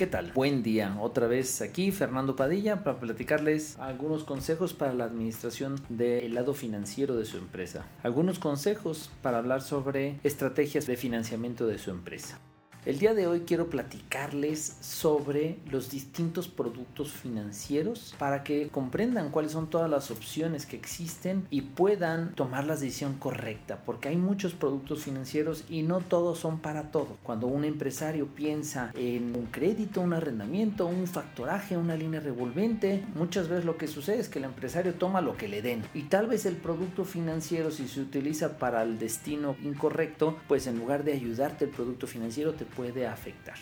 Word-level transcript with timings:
¿Qué 0.00 0.06
tal? 0.06 0.32
Buen 0.32 0.62
día. 0.62 0.96
Otra 0.98 1.26
vez 1.26 1.60
aquí 1.60 1.92
Fernando 1.92 2.34
Padilla 2.34 2.82
para 2.82 2.98
platicarles 2.98 3.78
algunos 3.78 4.24
consejos 4.24 4.72
para 4.72 4.94
la 4.94 5.04
administración 5.04 5.78
del 5.90 6.32
lado 6.32 6.54
financiero 6.54 7.16
de 7.16 7.26
su 7.26 7.36
empresa. 7.36 7.84
Algunos 8.02 8.38
consejos 8.38 9.10
para 9.20 9.36
hablar 9.36 9.60
sobre 9.60 10.18
estrategias 10.24 10.86
de 10.86 10.96
financiamiento 10.96 11.66
de 11.66 11.76
su 11.76 11.90
empresa. 11.90 12.40
El 12.86 12.98
día 12.98 13.12
de 13.12 13.26
hoy 13.26 13.40
quiero 13.40 13.68
platicarles 13.68 14.78
sobre 14.80 15.58
los 15.70 15.90
distintos 15.90 16.48
productos 16.48 17.12
financieros 17.12 18.14
para 18.18 18.42
que 18.42 18.68
comprendan 18.68 19.28
cuáles 19.28 19.52
son 19.52 19.68
todas 19.68 19.90
las 19.90 20.10
opciones 20.10 20.64
que 20.64 20.76
existen 20.76 21.46
y 21.50 21.60
puedan 21.60 22.34
tomar 22.34 22.64
la 22.64 22.76
decisión 22.76 23.18
correcta, 23.18 23.82
porque 23.84 24.08
hay 24.08 24.16
muchos 24.16 24.54
productos 24.54 25.04
financieros 25.04 25.64
y 25.68 25.82
no 25.82 26.00
todos 26.00 26.38
son 26.38 26.60
para 26.60 26.84
todo. 26.90 27.18
Cuando 27.22 27.48
un 27.48 27.66
empresario 27.66 28.28
piensa 28.28 28.92
en 28.94 29.36
un 29.36 29.44
crédito, 29.44 30.00
un 30.00 30.14
arrendamiento, 30.14 30.86
un 30.86 31.06
factoraje, 31.06 31.76
una 31.76 31.96
línea 31.96 32.20
revolvente, 32.20 33.04
muchas 33.14 33.48
veces 33.48 33.66
lo 33.66 33.76
que 33.76 33.88
sucede 33.88 34.20
es 34.20 34.30
que 34.30 34.38
el 34.38 34.46
empresario 34.46 34.94
toma 34.94 35.20
lo 35.20 35.36
que 35.36 35.48
le 35.48 35.60
den 35.60 35.82
y 35.92 36.04
tal 36.04 36.28
vez 36.28 36.46
el 36.46 36.56
producto 36.56 37.04
financiero 37.04 37.70
si 37.70 37.86
se 37.88 38.00
utiliza 38.00 38.56
para 38.56 38.82
el 38.82 38.98
destino 38.98 39.54
incorrecto, 39.62 40.38
pues 40.48 40.66
en 40.66 40.78
lugar 40.78 41.04
de 41.04 41.12
ayudarte 41.12 41.66
el 41.66 41.70
producto 41.72 42.06
financiero 42.06 42.54
te 42.54 42.69
puede 42.74 43.06
afectar. 43.06 43.56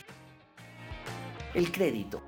El 1.54 1.72
crédito. 1.72 2.22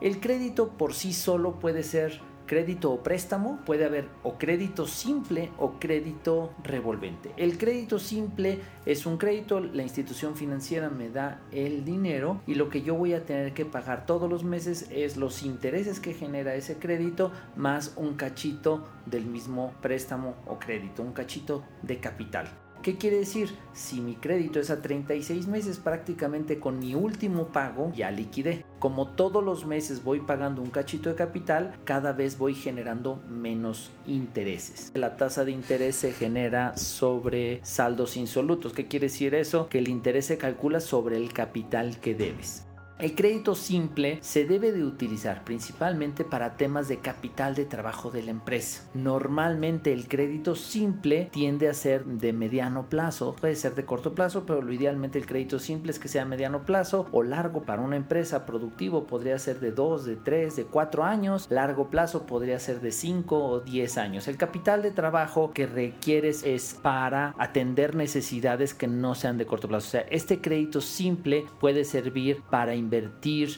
El 0.00 0.20
crédito 0.20 0.76
por 0.76 0.94
sí 0.94 1.12
solo 1.12 1.58
puede 1.58 1.82
ser 1.82 2.20
crédito 2.46 2.92
o 2.92 3.02
préstamo, 3.02 3.60
puede 3.64 3.84
haber 3.84 4.08
o 4.22 4.38
crédito 4.38 4.86
simple 4.86 5.50
o 5.58 5.78
crédito 5.78 6.52
revolvente. 6.62 7.32
El 7.36 7.58
crédito 7.58 7.98
simple 7.98 8.60
es 8.86 9.06
un 9.06 9.16
crédito, 9.16 9.60
la 9.60 9.82
institución 9.82 10.36
financiera 10.36 10.90
me 10.90 11.08
da 11.08 11.40
el 11.52 11.84
dinero 11.84 12.40
y 12.46 12.54
lo 12.54 12.68
que 12.68 12.82
yo 12.82 12.94
voy 12.94 13.14
a 13.14 13.24
tener 13.24 13.54
que 13.54 13.64
pagar 13.64 14.06
todos 14.06 14.28
los 14.28 14.44
meses 14.44 14.88
es 14.90 15.16
los 15.16 15.42
intereses 15.42 16.00
que 16.00 16.14
genera 16.14 16.54
ese 16.54 16.76
crédito 16.78 17.32
más 17.56 17.94
un 17.96 18.14
cachito 18.14 18.86
del 19.06 19.26
mismo 19.26 19.72
préstamo 19.80 20.34
o 20.46 20.58
crédito, 20.58 21.02
un 21.02 21.12
cachito 21.12 21.64
de 21.82 21.98
capital. 21.98 22.63
¿Qué 22.84 22.98
quiere 22.98 23.16
decir? 23.16 23.48
Si 23.72 24.02
mi 24.02 24.14
crédito 24.14 24.60
es 24.60 24.68
a 24.68 24.82
36 24.82 25.46
meses, 25.46 25.78
prácticamente 25.78 26.60
con 26.60 26.78
mi 26.78 26.94
último 26.94 27.46
pago 27.46 27.90
ya 27.96 28.10
liquidé. 28.10 28.62
Como 28.78 29.08
todos 29.08 29.42
los 29.42 29.64
meses 29.64 30.04
voy 30.04 30.20
pagando 30.20 30.60
un 30.60 30.68
cachito 30.68 31.08
de 31.08 31.14
capital, 31.14 31.78
cada 31.84 32.12
vez 32.12 32.36
voy 32.36 32.54
generando 32.54 33.22
menos 33.26 33.90
intereses. 34.06 34.92
La 34.92 35.16
tasa 35.16 35.46
de 35.46 35.52
interés 35.52 35.96
se 35.96 36.12
genera 36.12 36.76
sobre 36.76 37.64
saldos 37.64 38.18
insolutos. 38.18 38.74
¿Qué 38.74 38.86
quiere 38.86 39.06
decir 39.06 39.34
eso? 39.34 39.66
Que 39.70 39.78
el 39.78 39.88
interés 39.88 40.26
se 40.26 40.36
calcula 40.36 40.80
sobre 40.80 41.16
el 41.16 41.32
capital 41.32 41.98
que 42.00 42.14
debes. 42.14 42.66
El 43.04 43.14
crédito 43.14 43.54
simple 43.54 44.16
se 44.22 44.46
debe 44.46 44.72
de 44.72 44.82
utilizar 44.82 45.44
principalmente 45.44 46.24
para 46.24 46.56
temas 46.56 46.88
de 46.88 47.00
capital 47.00 47.54
de 47.54 47.66
trabajo 47.66 48.10
de 48.10 48.22
la 48.22 48.30
empresa. 48.30 48.88
Normalmente 48.94 49.92
el 49.92 50.08
crédito 50.08 50.54
simple 50.54 51.28
tiende 51.30 51.68
a 51.68 51.74
ser 51.74 52.06
de 52.06 52.32
mediano 52.32 52.88
plazo, 52.88 53.36
puede 53.38 53.56
ser 53.56 53.74
de 53.74 53.84
corto 53.84 54.14
plazo, 54.14 54.46
pero 54.46 54.62
lo 54.62 54.72
idealmente 54.72 55.18
el 55.18 55.26
crédito 55.26 55.58
simple 55.58 55.92
es 55.92 55.98
que 55.98 56.08
sea 56.08 56.24
mediano 56.24 56.64
plazo 56.64 57.06
o 57.12 57.22
largo 57.22 57.64
para 57.64 57.82
una 57.82 57.96
empresa 57.96 58.46
productivo 58.46 59.06
podría 59.06 59.38
ser 59.38 59.60
de 59.60 59.72
2, 59.72 60.06
de 60.06 60.16
3, 60.16 60.56
de 60.56 60.64
4 60.64 61.04
años, 61.04 61.46
largo 61.50 61.90
plazo 61.90 62.24
podría 62.24 62.58
ser 62.58 62.80
de 62.80 62.90
5 62.90 63.36
o 63.36 63.60
10 63.60 63.98
años. 63.98 64.28
El 64.28 64.38
capital 64.38 64.80
de 64.80 64.92
trabajo 64.92 65.50
que 65.52 65.66
requieres 65.66 66.42
es 66.42 66.72
para 66.80 67.34
atender 67.36 67.96
necesidades 67.96 68.72
que 68.72 68.86
no 68.86 69.14
sean 69.14 69.36
de 69.36 69.44
corto 69.44 69.68
plazo. 69.68 69.88
O 69.88 69.90
sea, 69.90 70.06
este 70.10 70.40
crédito 70.40 70.80
simple 70.80 71.44
puede 71.60 71.84
servir 71.84 72.40
para 72.48 72.74
invertir 72.74 72.93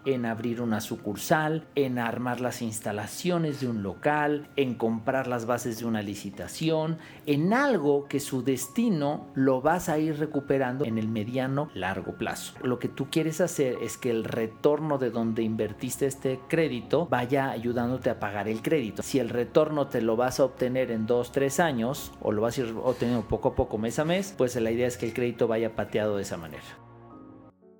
en 0.05 0.27
abrir 0.27 0.61
una 0.61 0.81
sucursal, 0.81 1.67
en 1.75 1.98
armar 1.98 2.41
las 2.41 2.62
instalaciones 2.62 3.61
de 3.61 3.69
un 3.69 3.83
local, 3.83 4.48
en 4.56 4.75
comprar 4.75 5.27
las 5.27 5.47
bases 5.47 5.79
de 5.79 5.84
una 5.84 6.02
licitación, 6.02 6.98
en 7.27 7.52
algo 7.52 8.07
que 8.08 8.20
su 8.20 8.42
destino 8.42 9.27
lo 9.35 9.61
vas 9.61 9.89
a 9.89 9.98
ir 9.98 10.19
recuperando 10.19 10.85
en 10.85 10.98
el 10.98 11.08
mediano 11.08 11.69
largo 11.74 12.14
plazo. 12.14 12.55
Lo 12.63 12.79
que 12.79 12.89
tú 12.89 13.08
quieres 13.11 13.41
hacer 13.41 13.77
es 13.83 13.98
que 13.98 14.11
el 14.11 14.24
retorno 14.24 14.98
de 14.98 15.11
donde 15.11 15.42
invertiste 15.42 16.07
este 16.07 16.41
crédito 16.48 17.07
vaya 17.07 17.51
ayudándote 17.51 18.11
a 18.11 18.20
pagar 18.20 18.48
el 18.48 18.63
crédito. 18.63 19.03
Si 19.03 19.18
el 19.18 19.29
retorno 19.29 19.89
te 19.89 20.01
lo 20.01 20.17
vas 20.17 20.41
a 20.41 20.45
obtener 20.45 20.91
en 20.91 21.07
2, 21.07 21.33
3 21.33 21.61
años 21.61 22.13
o 22.20 22.33
lo 22.33 22.42
vas 22.42 22.58
a 22.58 22.63
ir 22.63 22.74
obteniendo 22.83 23.27
poco 23.29 23.48
a 23.48 23.55
poco 23.55 23.79
mes 23.79 23.98
a 23.98 24.05
mes, 24.05 24.35
pues 24.36 24.57
la 24.57 24.70
idea 24.70 24.86
es 24.86 24.97
que 24.97 25.07
el 25.07 25.14
crédito 25.14 25.48
vaya 25.48 25.74
pateado 25.74 26.17
de 26.17 26.23
esa 26.23 26.36
manera. 26.36 26.86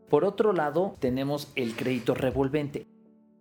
Por 0.09 0.25
otro 0.25 0.53
lado, 0.53 0.95
tenemos 1.01 1.53
el 1.57 1.75
crédito 1.75 2.15
revolvente. 2.15 2.87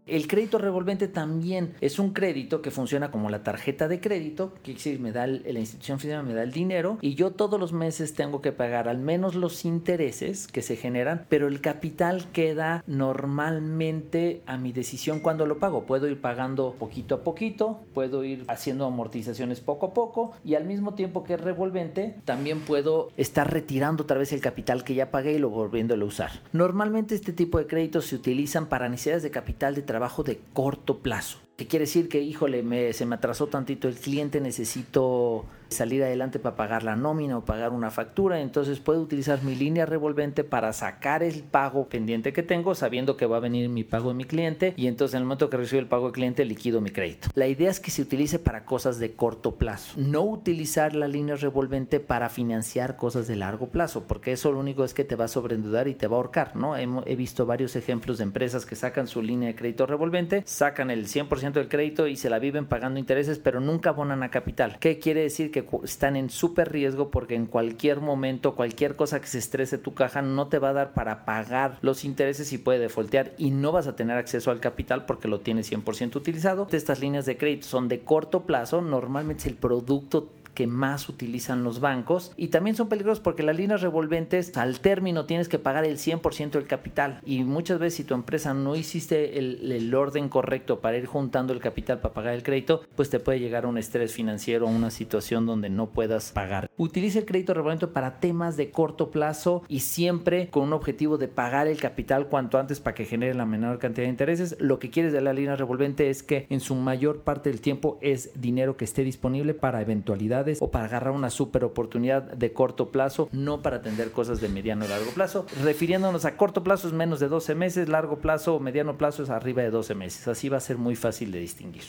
El 0.08 0.28
crédito 0.28 0.60
revolvente 0.60 1.08
también 1.08 1.74
es 1.82 1.98
un 1.98 2.14
crédito 2.14 2.62
que 2.62 2.70
funciona 2.70 3.10
como 3.10 3.32
la 3.32 3.42
tarjeta 3.42 3.88
de 3.88 4.00
crédito, 4.00 4.54
que 4.62 4.74
decir, 4.74 5.00
me 5.00 5.12
da 5.12 5.26
la 5.26 5.60
institución 5.60 6.00
financiera 6.00 6.22
me 6.22 6.36
da 6.36 6.44
el 6.44 6.52
dinero 6.52 7.00
y 7.02 7.16
yo 7.16 7.32
todos 7.32 7.60
los 7.60 7.74
meses 7.74 8.14
tengo 8.14 8.40
que 8.40 8.52
pagar 8.52 8.88
al 8.88 9.00
menos 9.00 9.34
los 9.34 9.66
intereses 9.66 10.48
que 10.48 10.62
se 10.62 10.76
generan, 10.76 11.26
pero 11.28 11.48
el 11.48 11.60
capital 11.60 12.28
queda 12.32 12.84
normalmente 12.86 14.44
a 14.46 14.58
mi 14.58 14.72
decisión 14.72 15.22
cuando 15.22 15.48
lo 15.48 15.58
pago. 15.58 15.88
Puedo 15.88 16.08
ir 16.08 16.22
pagando 16.22 16.76
poquito 16.78 17.16
a 17.16 17.24
poquito, 17.24 17.80
puedo 17.96 18.24
ir 18.24 18.46
haciendo 18.48 18.86
amortizaciones 18.86 19.60
poco 19.60 19.88
a 19.88 19.94
poco 19.96 20.34
y 20.44 20.54
al 20.54 20.66
mismo 20.66 20.94
tiempo 20.94 21.24
que 21.24 21.34
es 21.34 21.42
revolvente, 21.42 22.16
también 22.26 22.60
puedo 22.60 23.10
estar 23.18 23.52
retirando 23.52 24.04
otra 24.04 24.20
vez 24.20 24.32
el 24.34 24.42
capital 24.42 24.84
que 24.84 24.94
ya 24.94 25.10
pagué 25.10 25.34
y 25.34 25.40
lo 25.40 25.50
volviéndolo 25.50 26.06
a 26.06 26.10
usar. 26.10 26.32
Normalmente 26.54 27.16
este 27.16 27.34
tipo 27.34 27.58
de 27.58 27.66
créditos 27.66 28.06
se 28.06 28.16
utilizan 28.16 28.68
para 28.68 28.88
necesidades 28.88 29.24
de 29.24 29.32
capital 29.32 29.74
de 29.74 29.82
trabajo 29.82 29.95
de 30.24 30.40
corto 30.54 31.00
plazo. 31.00 31.40
¿Qué 31.56 31.68
quiere 31.68 31.86
decir? 31.86 32.10
Que, 32.10 32.22
híjole, 32.22 32.64
me, 32.64 32.92
se 32.92 33.06
me 33.06 33.16
atrasó 33.16 33.48
tantito 33.48 33.88
el 33.88 33.96
cliente, 33.96 34.42
necesito 34.42 35.46
salir 35.70 36.04
adelante 36.04 36.40
para 36.40 36.56
pagar 36.56 36.84
la 36.84 36.96
nómina 36.96 37.38
o 37.38 37.46
pagar 37.46 37.72
una 37.72 37.92
factura, 37.92 38.42
entonces 38.42 38.80
puedo 38.80 39.02
utilizar 39.02 39.44
mi 39.44 39.56
línea 39.56 39.86
revolvente 39.86 40.44
para 40.44 40.74
sacar 40.74 41.24
el 41.24 41.44
pago 41.44 41.88
pendiente 41.88 42.34
que 42.34 42.44
tengo 42.44 42.76
sabiendo 42.76 43.18
que 43.18 43.26
va 43.26 43.38
a 43.38 43.40
venir 43.40 43.70
mi 43.70 43.84
pago 43.84 44.10
de 44.10 44.16
mi 44.16 44.26
cliente 44.26 44.74
y 44.78 44.88
entonces 44.88 45.16
en 45.16 45.22
el 45.22 45.26
momento 45.26 45.50
que 45.50 45.58
recibo 45.58 45.80
el 45.80 45.88
pago 45.88 46.06
del 46.06 46.14
cliente 46.14 46.46
liquido 46.46 46.82
mi 46.82 46.92
crédito. 46.92 47.30
La 47.34 47.48
idea 47.48 47.70
es 47.70 47.80
que 47.80 47.92
se 47.92 48.02
utilice 48.02 48.40
para 48.40 48.66
cosas 48.66 49.00
de 49.00 49.14
corto 49.14 49.56
plazo, 49.56 49.94
no 49.98 50.22
utilizar 50.22 50.96
la 50.96 51.08
línea 51.08 51.36
revolvente 51.36 52.00
para 52.00 52.30
financiar 52.30 52.96
cosas 52.96 53.28
de 53.28 53.36
largo 53.36 53.70
plazo, 53.70 54.04
porque 54.08 54.32
eso 54.32 54.52
lo 54.52 54.60
único 54.60 54.84
es 54.84 54.94
que 54.94 55.04
te 55.04 55.16
va 55.16 55.26
a 55.26 55.30
sobreendeudar 55.30 55.88
y 55.88 55.96
te 55.96 56.08
va 56.08 56.16
a 56.16 56.20
ahorcar, 56.20 56.56
¿no? 56.56 56.78
He, 56.78 56.88
he 57.06 57.16
visto 57.16 57.46
varios 57.46 57.76
ejemplos 57.76 58.20
de 58.20 58.24
empresas 58.24 58.66
que 58.66 58.76
sacan 58.76 59.08
su 59.08 59.22
línea 59.22 59.48
de 59.48 59.56
crédito 59.56 59.86
revolvente, 59.86 60.44
sacan 60.46 60.92
el 60.92 61.08
100% 61.08 61.45
del 61.54 61.70
crédito 61.70 62.08
y 62.08 62.16
se 62.16 62.30
la 62.30 62.40
viven 62.40 62.66
pagando 62.66 63.00
intereses, 63.00 63.40
pero 63.40 63.60
nunca 63.60 63.92
abonan 63.92 64.24
a 64.24 64.32
capital. 64.32 64.78
¿Qué 64.80 65.00
quiere 65.00 65.22
decir? 65.22 65.52
Que 65.52 65.66
están 65.84 66.16
en 66.16 66.30
súper 66.30 66.72
riesgo 66.72 67.12
porque 67.12 67.36
en 67.36 67.46
cualquier 67.46 68.02
momento, 68.02 68.56
cualquier 68.56 68.96
cosa 68.96 69.22
que 69.22 69.28
se 69.28 69.38
estrese 69.38 69.78
tu 69.78 69.94
caja 69.94 70.22
no 70.22 70.48
te 70.48 70.60
va 70.60 70.70
a 70.70 70.74
dar 70.74 70.94
para 70.94 71.26
pagar 71.26 71.78
los 71.82 72.06
intereses 72.06 72.52
y 72.54 72.58
puede 72.58 72.80
defoltear 72.80 73.34
y 73.38 73.52
no 73.52 73.72
vas 73.72 73.88
a 73.88 73.96
tener 73.96 74.18
acceso 74.18 74.52
al 74.52 74.60
capital 74.60 75.06
porque 75.06 75.28
lo 75.28 75.40
tienes 75.40 75.72
100% 75.72 76.16
utilizado. 76.16 76.68
Estas 76.72 77.00
líneas 77.00 77.26
de 77.26 77.38
crédito 77.38 77.68
son 77.68 77.88
de 77.88 78.02
corto 78.02 78.44
plazo, 78.44 78.82
normalmente 78.82 79.48
el 79.48 79.56
producto 79.56 80.30
que 80.56 80.66
más 80.66 81.10
utilizan 81.10 81.64
los 81.64 81.80
bancos 81.80 82.32
y 82.38 82.48
también 82.48 82.76
son 82.76 82.90
peligrosos 82.90 83.20
porque 83.20 83.44
las 83.44 83.56
líneas 83.56 83.82
revolventes 83.82 84.58
al 84.58 84.80
término 84.80 85.26
tienes 85.26 85.50
que 85.50 85.60
pagar 85.60 85.86
el 85.86 85.98
100% 85.98 86.52
del 86.52 86.66
capital 86.66 87.20
y 87.26 87.44
muchas 87.44 87.78
veces 87.78 87.96
si 87.96 88.04
tu 88.04 88.16
empresa 88.16 88.54
no 88.54 88.76
hiciste 88.76 89.38
el, 89.38 89.94
orden 89.94 90.30
correcto 90.30 90.80
para 90.80 90.98
ir 90.98 91.06
juntando 91.06 91.54
el 91.54 91.60
capital 91.60 92.00
para 92.00 92.14
pagar 92.14 92.34
el 92.34 92.44
crédito, 92.44 92.82
pues 92.96 93.10
te 93.10 93.20
puede 93.20 93.40
llegar 93.40 93.66
a 93.66 93.68
un 93.68 93.78
estrés 93.78 94.14
financiero, 94.14 94.68
a 94.68 94.72
una 94.72 94.90
situación 94.90 95.46
donde 95.46 95.70
no 95.70 95.92
puedas 95.92 96.32
pagar. 96.32 96.70
Utiliza 96.78 97.20
el 97.20 97.26
crédito 97.26 97.54
revolvente 97.54 97.88
para 97.88 98.20
temas 98.20 98.58
de 98.58 98.72
corto 98.72 99.12
plazo 99.12 99.64
y 99.68 99.82
siempre 99.82 100.50
con 100.50 100.64
un 100.64 100.74
objetivo 100.74 101.18
de 101.18 101.28
pagar 101.28 101.68
el 101.68 101.78
capital 101.78 102.28
cuanto 102.28 102.58
antes 102.58 102.80
para 102.80 102.96
que 102.96 103.06
genere 103.06 103.34
la 103.34 103.46
menor 103.46 103.80
cantidad 103.80 104.06
de 104.06 104.12
intereses. 104.12 104.56
Lo 104.60 104.80
que 104.80 104.90
quieres 104.90 105.14
de 105.14 105.22
la 105.22 105.34
línea 105.34 105.56
revolvente 105.56 106.10
es 106.10 106.24
que 106.24 106.48
en 106.50 106.60
su 106.60 106.76
mayor 106.76 107.22
parte 107.22 107.50
del 107.50 107.62
tiempo 107.62 108.00
es 108.02 108.32
dinero 108.40 108.78
que 108.78 108.86
esté 108.86 109.04
disponible 109.04 109.54
para 109.54 109.82
eventualidades 109.82 110.45
o 110.60 110.72
para 110.72 110.86
agarrar 110.86 111.14
una 111.14 111.30
super 111.30 111.64
oportunidad 111.64 112.24
de 112.24 112.54
corto 112.54 112.92
plazo, 112.92 113.30
no 113.32 113.62
para 113.62 113.78
atender 113.78 114.12
cosas 114.12 114.42
de 114.42 114.50
mediano 114.50 114.86
y 114.86 114.88
largo 114.88 115.12
plazo. 115.12 115.46
Refiriéndonos 115.64 116.26
a 116.26 116.38
corto 116.38 116.64
plazo 116.64 116.88
es 116.88 116.94
menos 116.94 117.20
de 117.20 117.28
12 117.28 117.56
meses, 117.56 117.90
largo 117.90 118.20
plazo 118.20 118.56
o 118.56 118.60
mediano 118.60 118.98
plazo 118.98 119.24
es 119.24 119.30
arriba 119.30 119.62
de 119.62 119.72
12 119.72 119.96
meses. 119.96 120.28
Así 120.28 120.50
va 120.50 120.58
a 120.58 120.62
ser 120.62 120.78
muy 120.78 120.96
fácil 120.96 121.32
de 121.32 121.40
distinguir. 121.40 121.84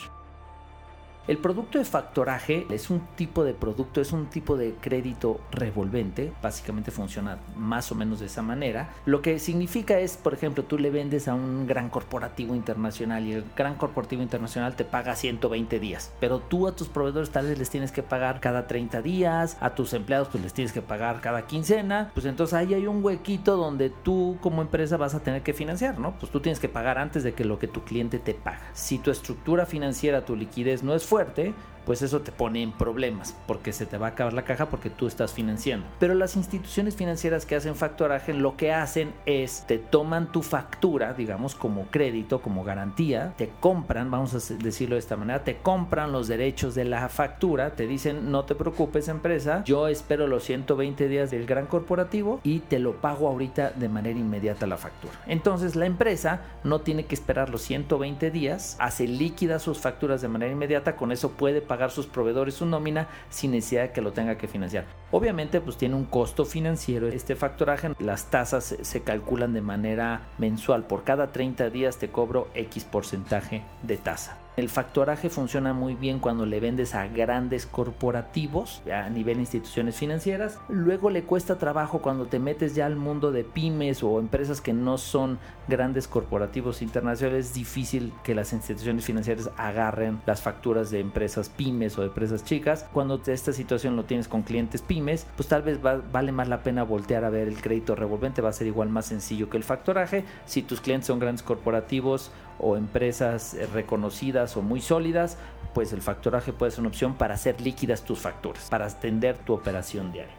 El 1.28 1.38
producto 1.38 1.78
de 1.78 1.84
factoraje 1.84 2.68
es 2.70 2.88
un 2.88 3.00
tipo 3.16 3.42
de 3.42 3.52
producto, 3.52 4.00
es 4.00 4.12
un 4.12 4.26
tipo 4.26 4.56
de 4.56 4.74
crédito 4.80 5.40
revolvente, 5.50 6.32
básicamente 6.40 6.92
funciona 6.92 7.38
más 7.56 7.90
o 7.90 7.96
menos 7.96 8.20
de 8.20 8.26
esa 8.26 8.42
manera. 8.42 8.90
Lo 9.06 9.22
que 9.22 9.40
significa 9.40 9.98
es, 9.98 10.16
por 10.16 10.34
ejemplo, 10.34 10.62
tú 10.62 10.78
le 10.78 10.88
vendes 10.90 11.26
a 11.26 11.34
un 11.34 11.66
gran 11.66 11.90
corporativo 11.90 12.54
internacional 12.54 13.26
y 13.26 13.32
el 13.32 13.44
gran 13.56 13.74
corporativo 13.74 14.22
internacional 14.22 14.76
te 14.76 14.84
paga 14.84 15.16
120 15.16 15.80
días, 15.80 16.12
pero 16.20 16.38
tú 16.38 16.68
a 16.68 16.76
tus 16.76 16.86
proveedores 16.86 17.30
tal 17.30 17.46
vez 17.46 17.58
les 17.58 17.70
tienes 17.70 17.90
que 17.90 18.04
pagar 18.04 18.38
cada 18.38 18.68
30 18.68 19.02
días, 19.02 19.56
a 19.60 19.74
tus 19.74 19.94
empleados 19.94 20.28
pues 20.28 20.44
les 20.44 20.54
tienes 20.54 20.72
que 20.72 20.80
pagar 20.80 21.20
cada 21.20 21.48
quincena, 21.48 22.12
pues 22.14 22.26
entonces 22.26 22.54
ahí 22.54 22.72
hay 22.72 22.86
un 22.86 23.04
huequito 23.04 23.56
donde 23.56 23.90
tú 23.90 24.38
como 24.40 24.62
empresa 24.62 24.96
vas 24.96 25.16
a 25.16 25.20
tener 25.24 25.42
que 25.42 25.54
financiar, 25.54 25.98
¿no? 25.98 26.16
Pues 26.20 26.30
tú 26.30 26.38
tienes 26.38 26.60
que 26.60 26.68
pagar 26.68 26.98
antes 26.98 27.24
de 27.24 27.34
que 27.34 27.44
lo 27.44 27.58
que 27.58 27.66
tu 27.66 27.82
cliente 27.82 28.20
te 28.20 28.32
paga. 28.32 28.70
Si 28.74 28.98
tu 28.98 29.10
estructura 29.10 29.66
financiera, 29.66 30.24
tu 30.24 30.36
liquidez 30.36 30.84
no 30.84 30.94
es 30.94 31.04
fuerte, 31.04 31.15
fuerte 31.16 31.54
pues 31.86 32.02
eso 32.02 32.20
te 32.20 32.32
pone 32.32 32.62
en 32.62 32.72
problemas 32.72 33.34
porque 33.46 33.72
se 33.72 33.86
te 33.86 33.96
va 33.96 34.08
a 34.08 34.10
acabar 34.10 34.32
la 34.32 34.44
caja 34.44 34.68
porque 34.68 34.90
tú 34.90 35.06
estás 35.06 35.32
financiando. 35.32 35.86
Pero 36.00 36.14
las 36.14 36.36
instituciones 36.36 36.96
financieras 36.96 37.46
que 37.46 37.54
hacen 37.54 37.76
factoraje 37.76 38.34
lo 38.34 38.56
que 38.56 38.72
hacen 38.72 39.14
es 39.24 39.64
te 39.66 39.78
toman 39.78 40.32
tu 40.32 40.42
factura, 40.42 41.14
digamos 41.14 41.54
como 41.54 41.86
crédito, 41.86 42.42
como 42.42 42.64
garantía, 42.64 43.34
te 43.38 43.50
compran, 43.60 44.10
vamos 44.10 44.34
a 44.34 44.54
decirlo 44.56 44.96
de 44.96 45.00
esta 45.00 45.16
manera, 45.16 45.44
te 45.44 45.58
compran 45.58 46.10
los 46.10 46.26
derechos 46.26 46.74
de 46.74 46.84
la 46.84 47.08
factura, 47.08 47.70
te 47.70 47.86
dicen 47.86 48.32
no 48.32 48.44
te 48.44 48.56
preocupes 48.56 49.08
empresa, 49.08 49.62
yo 49.64 49.86
espero 49.86 50.26
los 50.26 50.42
120 50.42 51.08
días 51.08 51.30
del 51.30 51.46
gran 51.46 51.66
corporativo 51.66 52.40
y 52.42 52.58
te 52.60 52.80
lo 52.80 53.00
pago 53.00 53.28
ahorita 53.28 53.70
de 53.70 53.88
manera 53.88 54.18
inmediata 54.18 54.66
la 54.66 54.76
factura. 54.76 55.14
Entonces 55.26 55.76
la 55.76 55.86
empresa 55.86 56.40
no 56.64 56.80
tiene 56.80 57.06
que 57.06 57.14
esperar 57.14 57.48
los 57.48 57.62
120 57.62 58.32
días, 58.32 58.76
hace 58.80 59.06
líquida 59.06 59.60
sus 59.60 59.78
facturas 59.78 60.20
de 60.20 60.28
manera 60.28 60.52
inmediata, 60.52 60.96
con 60.96 61.12
eso 61.12 61.30
puede 61.30 61.60
pagar 61.60 61.75
pagar 61.76 61.90
sus 61.90 62.06
proveedores 62.06 62.54
su 62.54 62.64
nómina 62.64 63.06
sin 63.28 63.50
necesidad 63.50 63.82
de 63.82 63.92
que 63.92 64.00
lo 64.00 64.14
tenga 64.14 64.38
que 64.38 64.48
financiar. 64.48 64.86
Obviamente 65.10 65.60
pues 65.60 65.76
tiene 65.76 65.94
un 65.94 66.06
costo 66.06 66.46
financiero 66.46 67.06
este 67.06 67.36
factoraje, 67.36 67.92
las 67.98 68.30
tasas 68.30 68.76
se 68.80 69.02
calculan 69.02 69.52
de 69.52 69.60
manera 69.60 70.22
mensual, 70.38 70.86
por 70.86 71.04
cada 71.04 71.32
30 71.32 71.68
días 71.68 71.98
te 71.98 72.08
cobro 72.08 72.48
X 72.54 72.84
porcentaje 72.84 73.62
de 73.82 73.98
tasa. 73.98 74.45
El 74.56 74.70
factoraje 74.70 75.28
funciona 75.28 75.74
muy 75.74 75.94
bien 75.94 76.18
cuando 76.18 76.46
le 76.46 76.60
vendes 76.60 76.94
a 76.94 77.06
grandes 77.08 77.66
corporativos 77.66 78.80
a 78.90 79.10
nivel 79.10 79.34
de 79.34 79.42
instituciones 79.42 79.96
financieras. 79.96 80.58
Luego 80.70 81.10
le 81.10 81.24
cuesta 81.24 81.58
trabajo 81.58 82.00
cuando 82.00 82.24
te 82.24 82.38
metes 82.38 82.74
ya 82.74 82.86
al 82.86 82.96
mundo 82.96 83.32
de 83.32 83.44
pymes 83.44 84.02
o 84.02 84.18
empresas 84.18 84.62
que 84.62 84.72
no 84.72 84.96
son 84.96 85.38
grandes 85.68 86.08
corporativos 86.08 86.80
internacionales. 86.80 87.48
Es 87.48 87.54
difícil 87.54 88.14
que 88.24 88.34
las 88.34 88.54
instituciones 88.54 89.04
financieras 89.04 89.50
agarren 89.58 90.22
las 90.24 90.40
facturas 90.40 90.90
de 90.90 91.00
empresas 91.00 91.50
pymes 91.50 91.98
o 91.98 92.00
de 92.00 92.08
empresas 92.08 92.42
chicas. 92.42 92.86
Cuando 92.94 93.20
esta 93.26 93.52
situación 93.52 93.94
lo 93.94 94.06
tienes 94.06 94.26
con 94.26 94.42
clientes 94.42 94.80
pymes, 94.80 95.26
pues 95.36 95.50
tal 95.50 95.60
vez 95.60 95.80
vale 95.82 96.32
más 96.32 96.48
la 96.48 96.62
pena 96.62 96.82
voltear 96.82 97.24
a 97.24 97.30
ver 97.30 97.48
el 97.48 97.60
crédito 97.60 97.94
revolvente. 97.94 98.40
Va 98.40 98.48
a 98.48 98.54
ser 98.54 98.68
igual 98.68 98.88
más 98.88 99.04
sencillo 99.04 99.50
que 99.50 99.58
el 99.58 99.64
factoraje. 99.64 100.24
Si 100.46 100.62
tus 100.62 100.80
clientes 100.80 101.08
son 101.08 101.18
grandes 101.18 101.42
corporativos 101.42 102.30
o 102.58 102.76
empresas 102.76 103.54
eh, 103.54 103.66
reconocidas 103.66 104.56
o 104.56 104.62
muy 104.62 104.80
sólidas, 104.80 105.38
pues 105.74 105.92
el 105.92 106.02
factoraje 106.02 106.52
puede 106.52 106.70
ser 106.70 106.80
una 106.80 106.88
opción 106.88 107.14
para 107.14 107.34
hacer 107.34 107.60
líquidas 107.60 108.02
tus 108.02 108.18
facturas, 108.18 108.68
para 108.70 108.86
extender 108.86 109.36
tu 109.38 109.52
operación 109.52 110.12
diaria. 110.12 110.34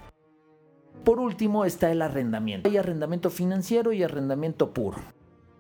Por 1.04 1.19
último 1.19 1.64
está 1.64 1.92
el 1.92 2.02
arrendamiento. 2.02 2.68
Hay 2.68 2.78
arrendamiento 2.78 3.30
financiero 3.30 3.94
y 3.94 4.04
arrendamiento 4.04 4.74
puro. 4.74 4.98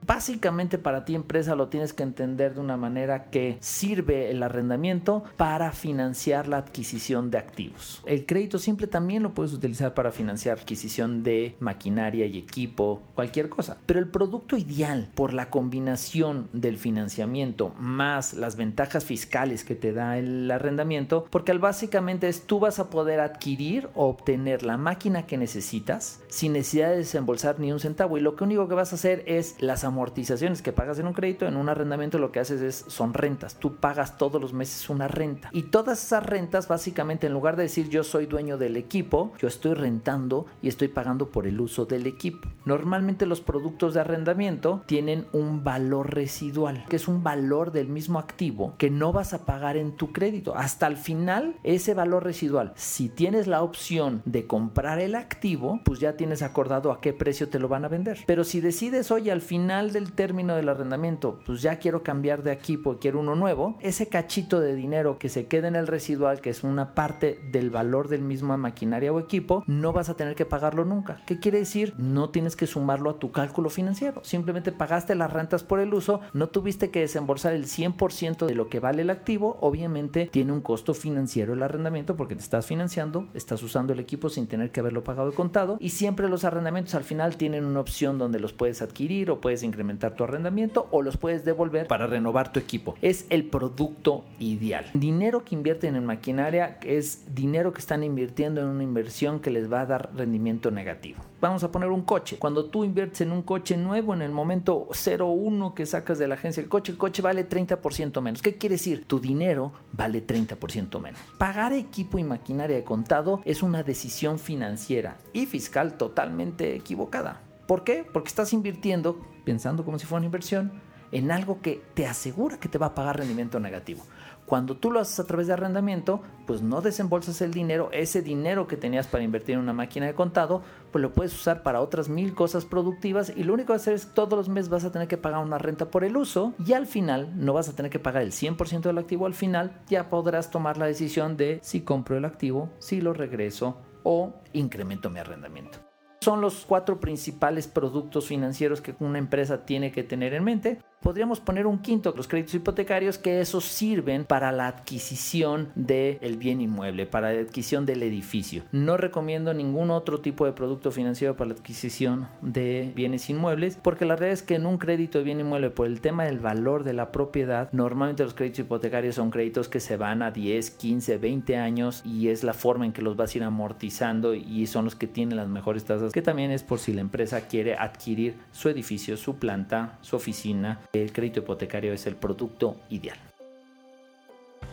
Básicamente 0.05 0.77
para 0.77 1.05
ti 1.05 1.15
empresa 1.15 1.55
lo 1.55 1.67
tienes 1.67 1.93
que 1.93 2.03
entender 2.03 2.53
de 2.53 2.61
una 2.61 2.77
manera 2.77 3.25
que 3.25 3.57
sirve 3.59 4.31
el 4.31 4.41
arrendamiento 4.43 5.23
para 5.35 5.71
financiar 5.71 6.47
la 6.47 6.57
adquisición 6.57 7.29
de 7.31 7.37
activos. 7.37 8.01
El 8.05 8.25
crédito 8.25 8.59
simple 8.59 8.87
también 8.87 9.23
lo 9.23 9.33
puedes 9.33 9.53
utilizar 9.53 9.93
para 9.93 10.11
financiar 10.11 10.57
adquisición 10.57 11.23
de 11.23 11.55
maquinaria 11.59 12.25
y 12.25 12.37
equipo, 12.37 13.01
cualquier 13.15 13.49
cosa. 13.49 13.77
Pero 13.85 13.99
el 13.99 14.07
producto 14.07 14.55
ideal 14.55 15.09
por 15.15 15.33
la 15.33 15.49
combinación 15.49 16.47
del 16.53 16.77
financiamiento 16.77 17.73
más 17.77 18.33
las 18.33 18.55
ventajas 18.55 19.03
fiscales 19.03 19.63
que 19.63 19.75
te 19.75 19.93
da 19.93 20.17
el 20.17 20.49
arrendamiento, 20.51 21.25
porque 21.29 21.51
básicamente 21.53 22.27
es 22.27 22.43
tú 22.43 22.59
vas 22.59 22.79
a 22.79 22.89
poder 22.89 23.19
adquirir 23.19 23.89
o 23.95 24.07
obtener 24.07 24.63
la 24.63 24.77
máquina 24.77 25.25
que 25.25 25.37
necesitas 25.37 26.21
sin 26.29 26.53
necesidad 26.53 26.91
de 26.91 26.97
desembolsar 26.97 27.59
ni 27.59 27.71
un 27.71 27.79
centavo 27.79 28.17
y 28.17 28.21
lo 28.21 28.35
que 28.35 28.43
único 28.43 28.67
que 28.67 28.75
vas 28.75 28.91
a 28.91 28.95
hacer 28.95 29.23
es 29.25 29.55
las 29.59 29.83
amortizaciones 29.87 30.61
que 30.61 30.73
pagas 30.73 30.99
en 30.99 31.07
un 31.07 31.13
crédito, 31.13 31.47
en 31.47 31.57
un 31.57 31.69
arrendamiento 31.69 32.19
lo 32.19 32.31
que 32.31 32.39
haces 32.39 32.61
es 32.61 32.85
son 32.87 33.13
rentas. 33.13 33.57
Tú 33.59 33.75
pagas 33.77 34.17
todos 34.17 34.41
los 34.41 34.53
meses 34.53 34.89
una 34.89 35.07
renta. 35.07 35.49
Y 35.51 35.63
todas 35.63 36.03
esas 36.03 36.25
rentas, 36.25 36.67
básicamente, 36.67 37.27
en 37.27 37.33
lugar 37.33 37.55
de 37.55 37.63
decir 37.63 37.89
yo 37.89 38.03
soy 38.03 38.25
dueño 38.25 38.57
del 38.57 38.77
equipo, 38.77 39.33
yo 39.39 39.47
estoy 39.47 39.73
rentando 39.73 40.45
y 40.61 40.67
estoy 40.67 40.87
pagando 40.87 41.29
por 41.29 41.47
el 41.47 41.59
uso 41.59 41.85
del 41.85 42.05
equipo. 42.07 42.47
Normalmente 42.65 43.25
los 43.25 43.41
productos 43.41 43.93
de 43.93 44.01
arrendamiento 44.01 44.83
tienen 44.85 45.25
un 45.31 45.63
valor 45.63 46.13
residual, 46.13 46.85
que 46.89 46.97
es 46.97 47.07
un 47.07 47.23
valor 47.23 47.71
del 47.71 47.87
mismo 47.87 48.19
activo 48.19 48.73
que 48.77 48.89
no 48.89 49.13
vas 49.13 49.33
a 49.33 49.45
pagar 49.45 49.77
en 49.77 49.93
tu 49.93 50.11
crédito. 50.11 50.55
Hasta 50.55 50.87
el 50.87 50.97
final, 50.97 51.55
ese 51.63 51.93
valor 51.93 52.23
residual, 52.23 52.73
si 52.75 53.09
tienes 53.09 53.47
la 53.47 53.61
opción 53.61 54.21
de 54.25 54.47
comprar 54.47 54.99
el 54.99 55.15
activo, 55.15 55.79
pues 55.83 55.99
ya 55.99 56.17
tienes 56.17 56.41
acordado 56.41 56.91
a 56.91 57.01
qué 57.01 57.13
precio 57.13 57.49
te 57.49 57.59
lo 57.59 57.67
van 57.67 57.85
a 57.85 57.89
vender. 57.89 58.19
Pero 58.25 58.43
si 58.43 58.61
decides 58.61 59.11
hoy 59.11 59.29
al 59.29 59.41
final 59.41 59.76
del 59.85 60.11
término 60.11 60.55
del 60.55 60.69
arrendamiento, 60.69 61.39
pues 61.45 61.61
ya 61.61 61.77
quiero 61.77 62.03
cambiar 62.03 62.43
de 62.43 62.51
equipo, 62.51 62.97
quiero 62.99 63.19
uno 63.19 63.35
nuevo, 63.35 63.77
ese 63.81 64.07
cachito 64.07 64.59
de 64.59 64.75
dinero 64.75 65.19
que 65.19 65.29
se 65.29 65.45
queda 65.45 65.67
en 65.67 65.75
el 65.75 65.87
residual, 65.87 66.41
que 66.41 66.49
es 66.49 66.63
una 66.63 66.95
parte 66.95 67.39
del 67.51 67.69
valor 67.69 68.07
del 68.07 68.21
mismo 68.21 68.57
maquinaria 68.57 69.13
o 69.13 69.19
equipo, 69.19 69.63
no 69.67 69.93
vas 69.93 70.09
a 70.09 70.15
tener 70.15 70.35
que 70.35 70.45
pagarlo 70.45 70.83
nunca. 70.83 71.21
¿Qué 71.27 71.39
quiere 71.39 71.59
decir? 71.59 71.93
No 71.97 72.29
tienes 72.29 72.55
que 72.55 72.67
sumarlo 72.67 73.11
a 73.11 73.19
tu 73.19 73.31
cálculo 73.31 73.69
financiero. 73.69 74.23
Simplemente 74.23 74.71
pagaste 74.71 75.15
las 75.15 75.31
rentas 75.31 75.63
por 75.63 75.79
el 75.79 75.93
uso, 75.93 76.21
no 76.33 76.47
tuviste 76.47 76.89
que 76.89 77.01
desembolsar 77.01 77.53
el 77.53 77.65
100% 77.65 78.45
de 78.45 78.55
lo 78.55 78.69
que 78.69 78.79
vale 78.79 79.03
el 79.03 79.11
activo. 79.11 79.57
Obviamente 79.61 80.27
tiene 80.31 80.51
un 80.51 80.61
costo 80.61 80.93
financiero 80.93 81.53
el 81.53 81.63
arrendamiento 81.63 82.15
porque 82.15 82.35
te 82.35 82.41
estás 82.41 82.65
financiando, 82.65 83.27
estás 83.33 83.61
usando 83.61 83.93
el 83.93 83.99
equipo 83.99 84.29
sin 84.29 84.47
tener 84.47 84.71
que 84.71 84.79
haberlo 84.79 85.03
pagado 85.03 85.29
de 85.29 85.35
contado 85.35 85.77
y 85.79 85.89
siempre 85.89 86.29
los 86.29 86.43
arrendamientos 86.43 86.95
al 86.95 87.03
final 87.03 87.37
tienen 87.37 87.65
una 87.65 87.79
opción 87.79 88.17
donde 88.17 88.39
los 88.39 88.53
puedes 88.53 88.81
adquirir 88.81 89.29
o 89.31 89.41
puedes 89.41 89.63
incrementar 89.67 90.15
tu 90.15 90.23
arrendamiento 90.23 90.87
o 90.91 91.01
los 91.01 91.17
puedes 91.17 91.45
devolver 91.45 91.87
para 91.87 92.07
renovar 92.07 92.51
tu 92.51 92.59
equipo. 92.59 92.95
Es 93.01 93.25
el 93.29 93.45
producto 93.45 94.25
ideal. 94.39 94.85
Dinero 94.93 95.43
que 95.43 95.55
invierten 95.55 95.95
en 95.95 96.05
maquinaria 96.05 96.77
es 96.83 97.35
dinero 97.35 97.73
que 97.73 97.79
están 97.79 98.03
invirtiendo 98.03 98.61
en 98.61 98.67
una 98.67 98.83
inversión 98.83 99.39
que 99.39 99.51
les 99.51 99.71
va 99.71 99.81
a 99.81 99.85
dar 99.85 100.09
rendimiento 100.15 100.71
negativo. 100.71 101.19
Vamos 101.39 101.63
a 101.63 101.71
poner 101.71 101.89
un 101.89 102.01
coche. 102.01 102.37
Cuando 102.39 102.65
tú 102.65 102.83
inviertes 102.83 103.21
en 103.21 103.31
un 103.31 103.43
coche 103.43 103.77
nuevo 103.77 104.13
en 104.13 104.23
el 104.23 104.31
momento 104.31 104.87
01 104.89 105.75
que 105.75 105.85
sacas 105.85 106.17
de 106.17 106.27
la 106.27 106.33
agencia 106.33 106.61
el 106.61 106.69
coche, 106.69 106.91
el 106.91 106.97
coche 106.97 107.21
vale 107.21 107.47
30% 107.47 108.21
menos. 108.21 108.41
¿Qué 108.41 108.57
quiere 108.57 108.75
decir? 108.75 109.05
Tu 109.05 109.19
dinero 109.19 109.71
vale 109.93 110.25
30% 110.25 110.99
menos. 110.99 111.19
Pagar 111.37 111.73
equipo 111.73 112.17
y 112.17 112.23
maquinaria 112.23 112.75
de 112.75 112.83
contado 112.83 113.41
es 113.45 113.61
una 113.61 113.83
decisión 113.83 114.39
financiera 114.39 115.17
y 115.33 115.45
fiscal 115.45 115.97
totalmente 115.97 116.75
equivocada. 116.75 117.41
¿Por 117.67 117.83
qué? 117.83 118.05
Porque 118.11 118.29
estás 118.29 118.53
invirtiendo, 118.53 119.19
pensando 119.43 119.83
como 119.83 119.99
si 119.99 120.05
fuera 120.05 120.19
una 120.19 120.27
inversión, 120.27 120.71
en 121.11 121.31
algo 121.31 121.61
que 121.61 121.81
te 121.93 122.05
asegura 122.05 122.59
que 122.59 122.69
te 122.69 122.77
va 122.77 122.87
a 122.87 122.95
pagar 122.95 123.17
rendimiento 123.17 123.59
negativo. 123.59 124.03
Cuando 124.45 124.77
tú 124.77 124.91
lo 124.91 125.01
haces 125.01 125.19
a 125.19 125.25
través 125.25 125.47
de 125.47 125.53
arrendamiento, 125.53 126.21
pues 126.45 126.61
no 126.61 126.79
desembolsas 126.79 127.41
el 127.41 127.53
dinero, 127.53 127.89
ese 127.91 128.21
dinero 128.21 128.65
que 128.67 128.77
tenías 128.77 129.05
para 129.07 129.25
invertir 129.25 129.55
en 129.55 129.61
una 129.61 129.73
máquina 129.73 130.05
de 130.05 130.13
contado, 130.13 130.61
pues 130.91 131.01
lo 131.01 131.11
puedes 131.11 131.33
usar 131.33 131.63
para 131.63 131.81
otras 131.81 132.07
mil 132.07 132.33
cosas 132.33 132.63
productivas 132.63 133.33
y 133.35 133.43
lo 133.43 133.53
único 133.53 133.67
que 133.67 133.73
vas 133.73 133.81
a 133.81 133.83
hacer 133.83 133.93
es 133.95 134.05
que 134.05 134.13
todos 134.13 134.37
los 134.37 134.47
meses 134.47 134.69
vas 134.69 134.85
a 134.85 134.91
tener 134.93 135.09
que 135.09 135.17
pagar 135.17 135.43
una 135.43 135.57
renta 135.57 135.91
por 135.91 136.05
el 136.05 136.15
uso 136.15 136.53
y 136.65 136.71
al 136.71 136.87
final 136.87 137.33
no 137.35 137.51
vas 137.51 137.67
a 137.67 137.75
tener 137.75 137.91
que 137.91 137.99
pagar 137.99 138.23
el 138.23 138.31
100% 138.31 138.83
del 138.83 138.97
activo, 138.97 139.25
al 139.25 139.33
final 139.33 139.81
ya 139.89 140.09
podrás 140.09 140.49
tomar 140.49 140.77
la 140.77 140.85
decisión 140.85 141.35
de 141.35 141.59
si 141.61 141.81
compro 141.81 142.17
el 142.17 142.23
activo, 142.23 142.69
si 142.79 143.01
lo 143.01 143.11
regreso 143.11 143.81
o 144.03 144.33
incremento 144.53 145.09
mi 145.09 145.19
arrendamiento 145.19 145.86
son 146.27 146.41
los 146.41 146.65
cuatro 146.65 146.99
principales 146.99 147.69
productos 147.69 148.25
financieros 148.25 148.81
que 148.81 148.93
una 148.99 149.17
empresa 149.17 149.65
tiene 149.65 149.93
que 149.93 150.03
tener 150.03 150.33
en 150.33 150.43
mente. 150.43 150.79
Podríamos 151.01 151.39
poner 151.39 151.67
un 151.67 151.77
quinto, 151.77 152.13
los 152.17 152.27
créditos 152.27 152.55
hipotecarios, 152.55 153.19
que 153.19 153.39
esos 153.39 153.65
sirven 153.65 154.25
para 154.25 154.51
la 154.51 154.67
adquisición 154.67 155.69
del 155.75 156.37
bien 156.37 156.59
inmueble, 156.59 157.05
para 157.05 157.31
la 157.31 157.39
adquisición 157.39 157.85
del 157.85 158.01
edificio. 158.01 158.63
No 158.71 158.97
recomiendo 158.97 159.53
ningún 159.53 159.91
otro 159.91 160.21
tipo 160.21 160.45
de 160.45 160.53
producto 160.53 160.91
financiero 160.91 161.37
para 161.37 161.49
la 161.49 161.55
adquisición 161.55 162.27
de 162.41 162.91
bienes 162.95 163.29
inmuebles, 163.29 163.77
porque 163.81 164.05
la 164.05 164.15
realidad 164.15 164.33
es 164.33 164.43
que 164.43 164.55
en 164.55 164.65
un 164.65 164.79
crédito 164.79 165.19
de 165.19 165.23
bien 165.23 165.39
inmueble, 165.39 165.69
por 165.69 165.85
el 165.85 166.01
tema 166.01 166.25
del 166.25 166.39
valor 166.39 166.83
de 166.83 166.93
la 166.93 167.11
propiedad, 167.11 167.71
normalmente 167.73 168.23
los 168.23 168.33
créditos 168.33 168.59
hipotecarios 168.59 169.15
son 169.15 169.29
créditos 169.29 169.69
que 169.69 169.79
se 169.79 169.97
van 169.97 170.23
a 170.23 170.31
10, 170.31 170.71
15, 170.71 171.19
20 171.19 171.57
años 171.57 172.01
y 172.05 172.29
es 172.29 172.43
la 172.43 172.53
forma 172.53 172.85
en 172.85 172.91
que 172.91 173.03
los 173.03 173.15
vas 173.15 173.35
a 173.35 173.37
ir 173.37 173.43
amortizando 173.43 174.33
y 174.33 174.65
son 174.65 174.85
los 174.85 174.95
que 174.95 175.05
tienen 175.05 175.37
las 175.37 175.47
mejores 175.47 175.85
tasas, 175.85 176.11
que 176.11 176.23
también 176.23 176.49
es 176.49 176.63
por 176.63 176.79
si 176.79 176.91
la 176.91 177.01
empresa 177.01 177.41
quiere 177.41 177.75
adquirir 177.75 178.35
su 178.51 178.67
edificio, 178.69 179.15
su 179.15 179.35
planta, 179.37 179.99
su 180.01 180.15
oficina 180.15 180.79
el 180.93 181.11
crédito 181.11 181.39
hipotecario 181.39 181.93
es 181.93 182.07
el 182.07 182.15
producto 182.15 182.77
ideal. 182.89 183.17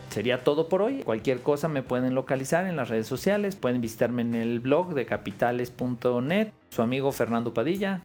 sería 0.09 0.43
todo 0.43 0.69
por 0.69 0.81
hoy. 0.81 1.03
Cualquier 1.03 1.41
cosa 1.41 1.67
me 1.67 1.83
pueden 1.83 2.15
localizar 2.15 2.65
en 2.65 2.77
las 2.77 2.89
redes 2.89 3.07
sociales, 3.07 3.55
pueden 3.55 3.81
visitarme 3.81 4.21
en 4.21 4.35
el 4.35 4.59
blog 4.59 4.93
de 4.93 5.05
capitales.net. 5.05 6.51
Su 6.69 6.81
amigo 6.81 7.11
Fernando 7.11 7.53
Padilla. 7.53 8.01